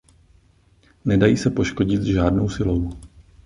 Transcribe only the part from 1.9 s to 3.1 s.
žádnou silou.